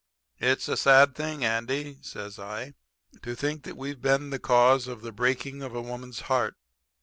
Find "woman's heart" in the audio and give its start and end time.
5.83-6.55